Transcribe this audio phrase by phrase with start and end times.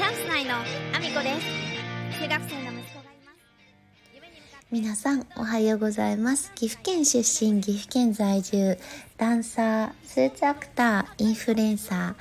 [0.00, 2.22] チャンス内のアミコです。
[2.22, 3.38] 中学生の息子がいます。
[4.70, 6.52] 皆さんおはようございます。
[6.54, 8.78] 岐阜県出身岐阜県在住
[9.18, 12.14] ダンサースーツアクターインフルエンサー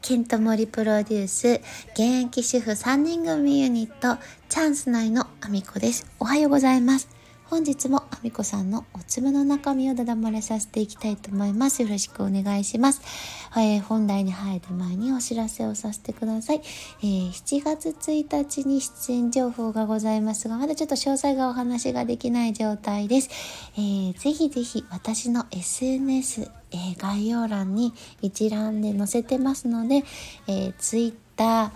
[0.00, 1.60] ケントモリプロデュース
[1.92, 4.18] 現役主婦3人組ユニット
[4.48, 6.06] チャンス内のアミコです。
[6.18, 7.17] おはようございます。
[7.50, 11.80] 本日もあみこさんのお粒の中身をだだ漏れさせていきたいと思います。
[11.80, 13.00] よろしくお願いします。
[13.56, 16.60] えー、本題に入る前にお知らせをさせてください。
[17.00, 23.30] えー、7月1日に出演情報がございますが、まだちょっと詳細がお話ができない状態です。
[23.76, 30.04] えー、ぜひぜひ私の SNS、えー、概要欄に一覧で載せてますので、
[30.48, 31.72] えー、Twitter、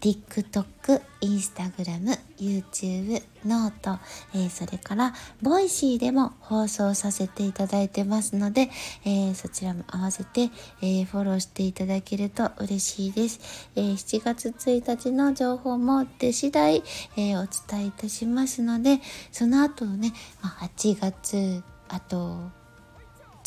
[0.00, 3.98] TikTok、Instagram、YouTube、 note、
[4.34, 8.70] えー、それから Voicy でも放送させていただいてますので、
[9.04, 10.50] えー、そちらも合わせて、
[10.82, 13.70] えー、フォローしていただけると嬉しいです。
[13.76, 16.82] え7月1日の情報も出次第、
[17.16, 19.00] えお伝えいたしますので、
[19.32, 22.57] その後ね、まあ、8月、あと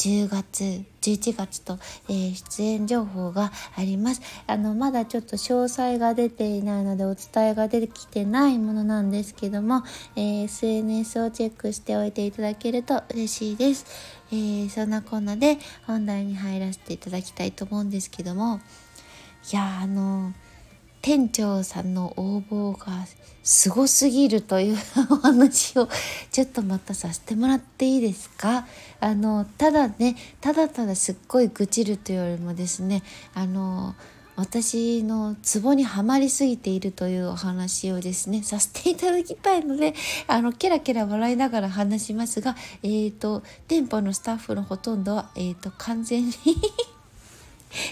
[0.02, 1.78] 10月11月と、
[2.10, 4.22] えー、出演情報があります。
[4.48, 9.84] あのまだちょっと詳細が出ていないのでお伝えが出てきてないものなんですけども、
[10.16, 13.86] えー、SNS をチェックしておいていただけると嬉しいです、
[14.32, 18.60] えー、そんなこんなで本題に入らせていただきたいと思うんですけども。
[19.52, 20.34] いやあの
[21.02, 23.06] 店長さんの応募が
[23.44, 24.78] すごすぎるという
[25.10, 25.90] お話を
[26.32, 28.68] ちょっとまたさせてもらっていいですか？
[29.00, 33.02] あのただねただただすっごい愚痴るというよりもですね
[33.34, 33.96] あの
[34.36, 39.94] 私のツボにはまりすぎているというお話をですねさせていただきたいので
[40.28, 46.34] あのケラケラ笑いながら話しますがえっ、ー、と店舗のスタッフのほとんどは、えーと完全に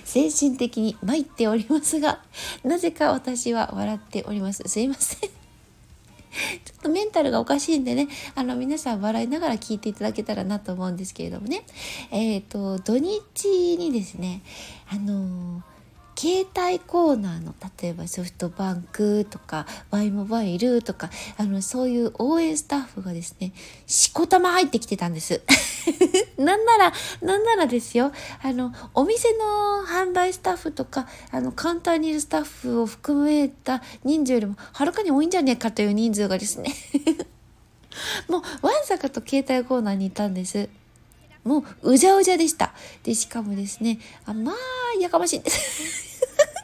[0.03, 2.21] 精神的に参っておりますが、
[2.63, 4.63] なぜか私は笑っております。
[4.67, 5.29] すいません。
[6.63, 11.63] ちょっとメンタルがおかしいんでね、あの皆さん笑いながら聞いていただけたらなと思うんですけれどもね。
[12.11, 14.41] えっ、ー、と、土日にですね、
[14.89, 15.68] あのー
[16.19, 23.53] 携帯コーナーの例えばソフトバンクとか Y モバイルとかあのそういう応援スタッフがですね
[23.87, 25.41] しこたま入ってきてたんです。
[26.37, 28.11] なんならなんならですよ。
[28.43, 36.75] あのお店の販売スタッフとかあのカウンターにいるスタッフを含めた人数よりもはるかに多いんじゃねえかという人数がですね。
[38.27, 40.67] もうわんさかと携帯コーナーにいたんです。
[41.45, 42.73] もううじゃうじゃでした。
[43.03, 44.55] でしかもですねあまあ
[44.99, 45.39] やかましい。
[45.39, 46.08] んです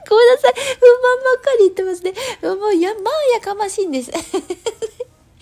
[0.10, 0.54] ごめんなさい。
[0.54, 2.14] 不満ばっかり言ってますね。
[2.44, 4.12] もうや、まあやかましいんです。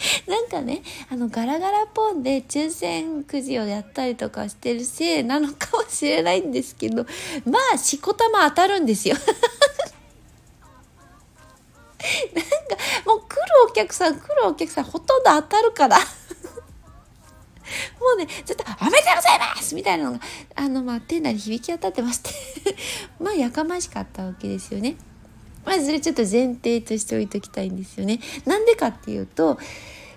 [0.28, 7.06] なんかね、あの、ガラガラポンで抽選くじをやったりとかしてるせいなのかもしれないんですけど、
[7.46, 9.16] まあ、しこたま当たるんですよ。
[12.34, 12.52] なんか、
[13.06, 15.98] もう来るお客さん、来るお客さん、ほとんど当たるから。
[18.14, 20.20] もうね、ちょっと、おめでとうございますみたいなのが、
[20.56, 22.30] あの、まあ、店内に響き当たってまして
[23.20, 24.96] まあ、やかましかったわけですよね。
[25.66, 28.20] まあ、それちょっと前提として置いときたいんですよね。
[28.46, 29.58] なんでかっていうと、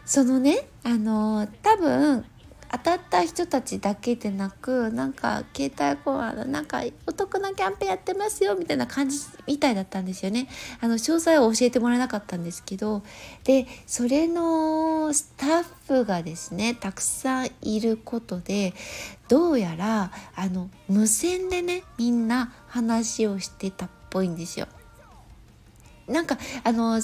[0.04, 2.24] そのね、あの、多分、
[2.72, 10.48] 当たった人たちだけでなくなんか携帯コアなんかお得なキャンペーンやってますよみたいな感じみたいだったんですよね。
[10.80, 13.02] あの詳細を教えてもらえなかったんですけど
[13.44, 18.74] でそれのスタッフがですねたくさんいることで
[19.28, 24.66] どうやらあの無線でねみんな話をしてたっぽいんですよ。
[26.08, 27.00] なんかあの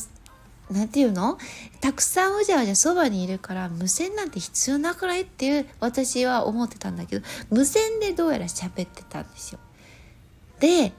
[0.72, 1.38] 何て言うの？
[1.80, 5.22] たくさんうじゃうじゃそばにいるから無線なんて必要なくない？
[5.22, 9.58] っていう私は思ってたんだけど無線でどうやら喋ってたんですよ。
[10.60, 10.92] で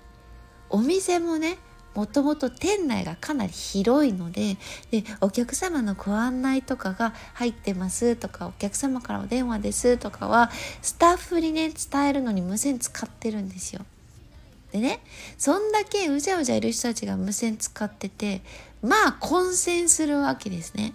[0.69, 1.57] お店もね
[1.95, 4.57] もともと店内がかなり広いので
[4.89, 10.49] でお客様のご案内とかが入ってますとかお客様からお電話ですとかは
[10.81, 13.85] スタッフにね伝えるのに無線使ってるんですよ。
[14.71, 15.01] でね
[15.37, 18.41] そんだけうじゃうじゃいる人たちが無線使ってて
[18.83, 20.93] まあ混戦するわけですね。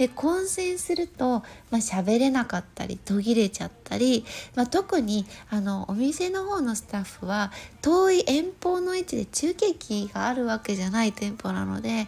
[0.00, 1.40] で混戦すると、
[1.70, 7.52] まあ、喋れなかったり途切れちゃったり、まあ、特にあのお店の方のスタッフは
[7.82, 12.06] 遠い遠方の位置で中継機があるわけじゃない店舗なので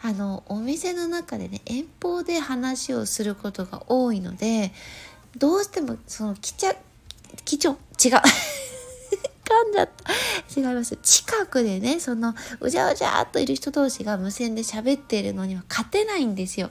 [0.00, 4.72] あのお店の中でね遠方で話をすることが多いので
[5.36, 6.74] どうしてもその貴重
[7.44, 8.22] 貴重違う
[9.44, 10.60] 噛んじゃった。
[10.60, 10.96] 違います。
[11.02, 16.70] 近くでね、その、うじゃうじゃーっといる人同士が無線で喋っているのには勝てないんですよ。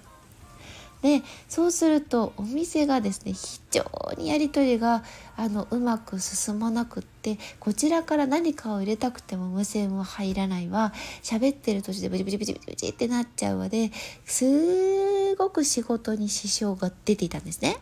[1.03, 3.83] でそうするとお店がですね非常
[4.17, 5.03] にやり取りが
[5.35, 13.91] あのうまく進まなくってこちらから何かを入れたくても無線は入らないわ喋ってる途中でブチブチブチブチブチってなっちゃうわで
[14.23, 17.77] すごく仕事に支障が出ていたんですね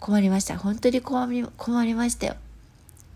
[0.00, 1.26] 困りました本当に困
[1.84, 2.36] りましたよ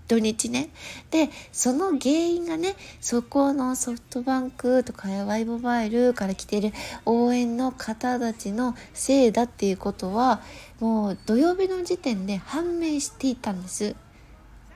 [0.08, 0.70] 土日ね。
[1.10, 6.72] で、その原因がね、そこのソフトバンクとかワイモバイルから来てる
[7.04, 10.40] 応援の方たちのせいだっていうことは、
[10.80, 13.96] もう土曜日の時点で判明していたんです。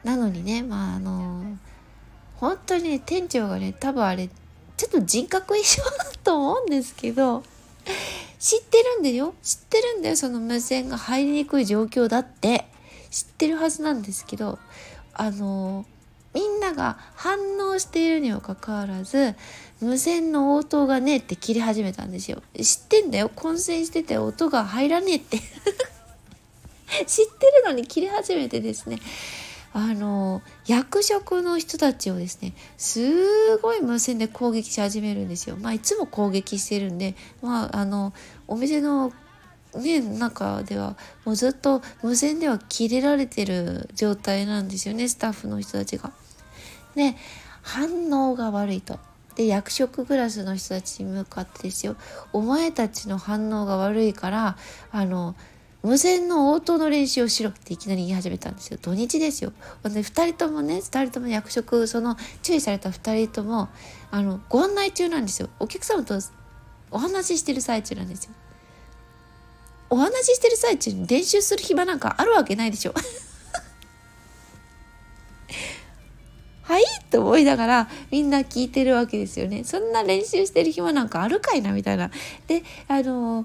[0.05, 1.43] なのにね、まああの、
[2.37, 4.29] 本当にね、店長がね、多分あれ、
[4.77, 7.43] ちょっと人格異常だと思うんですけど、
[8.39, 9.35] 知ってるんだよ。
[9.43, 10.17] 知ってるんだよ。
[10.17, 12.65] その無線が入りにくい状況だって。
[13.11, 14.59] 知ってるはずなんですけど、
[15.21, 15.85] あの
[16.33, 19.35] みんなが反応しているにもかかわらず
[19.83, 22.43] 無線の応答がねえって切り始めたんですよ。
[22.57, 23.31] 知ってんだよ。
[23.35, 25.39] 混戦してて音が入らねえって。
[27.07, 28.99] 知ってるのに切り始めてですね。
[29.75, 35.57] あの役職の人たちをですねすごい無線で攻撃し始めるんですよ。
[35.61, 38.15] まあいつも攻撃してるんでまああの
[38.49, 39.13] お店の
[39.79, 46.13] ね中ではもうずっと無線では切れられてる状態なんですよねスタッフの人たちが。
[46.95, 47.15] で
[47.63, 48.99] 反応が悪いと。
[49.37, 51.97] で役職クラスの人たちに向かってですよ。
[52.33, 54.57] お前たちの反応が悪いから
[54.91, 55.37] あの
[55.83, 58.79] 無線の応答の練習をしろっていきなり言い始めたんですよ。
[58.83, 59.53] 土日ですよ。
[59.83, 63.69] ほんで2人ともね2人とも役職その注意された2人とも
[64.11, 65.49] あのご案内中なんですよ。
[65.59, 66.19] お客様と
[66.91, 68.33] お話ししてる最中なんですよ。
[69.91, 72.95] お話ししてる最中に練習する暇なんかあるわけないでしょ。
[76.63, 76.83] はい？
[76.83, 79.65] って思いながらみんな聞いてるわけですよね。
[79.65, 82.13] そんな練習してる暇なんかあるかいなみたいな。
[82.47, 83.45] で、あの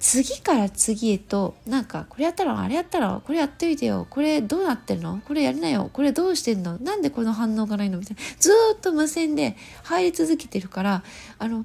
[0.00, 4.08] 次から次へとなんかこれやったらあれやったらこれやってみてよ。
[4.10, 5.20] これどうなってんの？
[5.24, 5.88] これやりなよ。
[5.92, 6.76] これどうしてんの？
[6.78, 7.98] なんでこの反応がないの？
[7.98, 8.22] みたいな。
[8.40, 11.04] ずっと無線で入り続けてるから
[11.38, 11.64] あの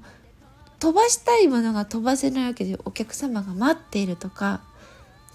[0.81, 4.61] 飛ばしたいものが飛ばせないわけでお客様が待っているとか。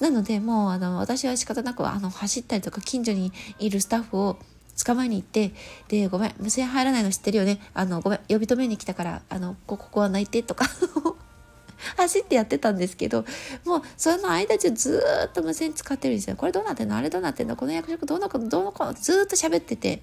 [0.00, 4.36] なのでもうあの私は仕方なくあの走ったりとか近所にいるスタッフを
[4.84, 5.52] 捕まえに行って
[5.88, 7.60] でごめん無線入らないの知ってるよね。
[7.72, 10.66] あのごめん呼び止めに来たからあのここは泣いてとか。
[11.96, 13.24] 走ってやってたんですけど
[13.64, 16.34] もうその間中ずっと無線使ってるんですよ。
[16.34, 16.96] これどうなってんの？
[16.96, 17.54] あれどうなってんの？
[17.54, 20.02] この役職どうのこどうのこずっと喋ってて。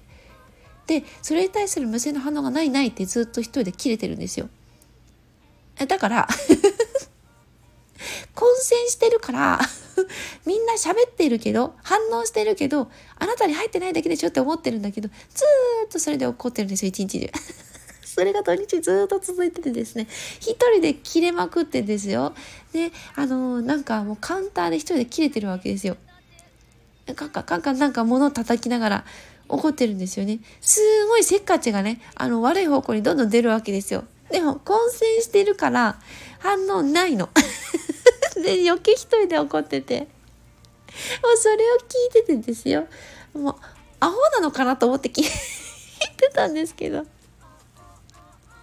[0.86, 4.48] でそれに対する無線の反応がないないってずっと一人で切れてるんですよ。
[5.76, 6.28] だから
[8.34, 9.60] 混戦してるから
[10.46, 17.30] みんな喋ってるけど反応してるけどあなたに入ってないだけでしょって思ってるんだけどずーっとそれで怒ってるんですよ一日中。
[18.04, 20.06] それが土日ずっと続いててですね。
[20.38, 22.32] 一人で切れまくってですよ。
[22.72, 25.96] であのー、なんかもうカウンターで一人で切れてるわけですよ。
[27.16, 29.04] カンカンカンカンなんか物を叩きながら
[29.48, 30.38] 怒ってるんですよね。
[30.60, 34.04] すごいせっかちがねあの悪い方向にどんどん出るわけですよ。
[34.34, 35.96] でも混戦してるから
[36.40, 37.28] 反応ないの。
[38.42, 40.00] で余計一人で怒ってて。
[40.00, 40.06] も
[41.32, 42.88] うそれを聞いててですよ。
[43.32, 43.54] もう
[44.00, 45.30] アホなのかなと思って聞いて
[46.34, 47.06] たんですけど。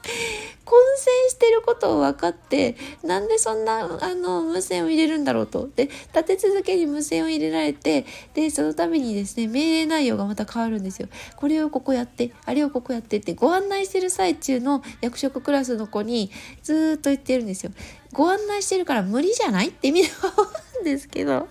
[0.65, 11.07] 混戦してることを分かってなんでそんなあの無線を入れるんだろうとで立て続けに無線を入れられてでそのためにですね命令内容がまた変わるんですよ。
[11.35, 16.31] これをここやってあれをここやってってご案内してる最中の役職クラスの子に
[16.63, 17.71] ずっと言ってるんですよ。
[18.13, 21.47] ご案内してるから無理じゃないって意味では思うんですけど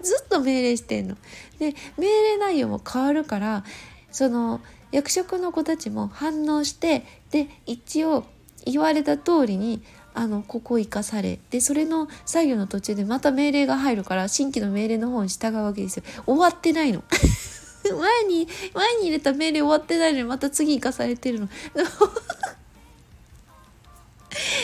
[0.00, 1.16] ずっと命令してんの。
[1.58, 3.64] で命令内容も変わるから
[4.10, 4.60] その
[4.92, 8.24] 役職の子たちも反応してで一応
[8.64, 9.82] 言われた通りに
[10.14, 16.02] あのここ生かされでそれの作業の途中でまた命令が入るから新規の命令の方に従うわけですよ。
[16.26, 17.04] 終わってないの。
[17.84, 21.48] 前に前に入れた命令終わってないのにまた次生かされてるの。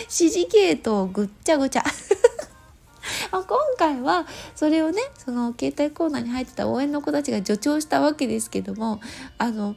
[0.05, 1.85] 指示系統ぐっちゃぐちゃ。
[3.31, 3.43] 今
[3.79, 9.01] 回はそれをねその携帯コーナーに入ってた応援の子たちが助長したわけですけども
[9.39, 9.77] あの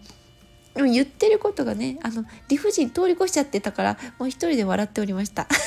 [0.77, 5.47] でも言ってることがねあの理不尽通り越しちゃってたからもう一人で笑っておりました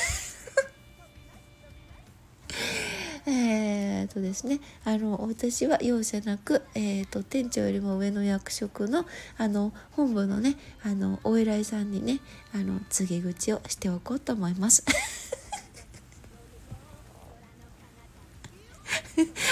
[3.27, 9.05] えっとですねあの私は容赦なく、えーと、店長よりも上の役職の
[9.37, 12.21] あの本部のねあのお偉いさんにね
[12.55, 14.85] あの告げ口をしておこうと思います。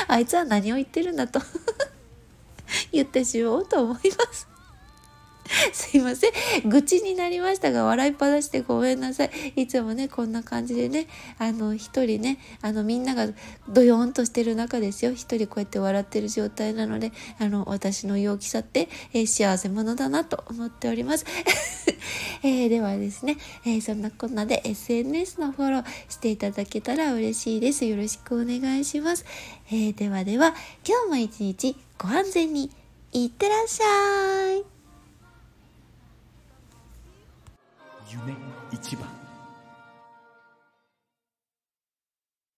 [0.07, 1.41] あいつは何を言ってるんだと
[2.93, 4.47] 言ってしまおうと思います。
[5.73, 6.31] すいません。
[6.69, 9.31] 愚痴になりましたが笑いっぱなしでごめんなさい。
[9.55, 13.27] いつもねこんな感じでねあの一人ねあのみんなが
[13.67, 15.13] ドヨーンとしてる中ですよ。
[15.13, 21.25] 一人こうやって笑ってる状態なのであの私の陽気さって、えー、幸せ者だなと思っております、
[22.43, 27.85] えー、ではですね、えー、そんなこんなで SNS のフォローしていただけたら嬉しいです。
[27.85, 29.25] よろしくお願いします、
[29.71, 30.55] えではでは
[30.87, 32.71] 今日も一日ご安全に。
[33.11, 34.78] いってらっしゃい。
[38.11, 38.35] 夢
[38.71, 39.18] 一番。